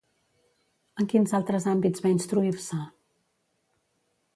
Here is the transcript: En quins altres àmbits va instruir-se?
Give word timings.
En 1.03 1.11
quins 1.11 1.35
altres 1.41 1.69
àmbits 1.75 2.03
va 2.07 2.13
instruir-se? 2.17 2.81